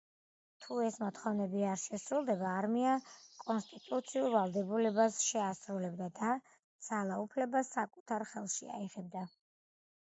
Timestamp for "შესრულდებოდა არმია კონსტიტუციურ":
1.81-4.31